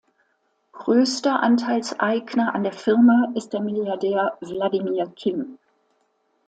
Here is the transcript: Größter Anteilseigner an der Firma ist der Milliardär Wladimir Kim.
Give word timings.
Größter 0.71 1.41
Anteilseigner 1.43 2.55
an 2.55 2.63
der 2.63 2.73
Firma 2.73 3.31
ist 3.35 3.53
der 3.53 3.59
Milliardär 3.59 4.35
Wladimir 4.41 5.13
Kim. 5.15 5.59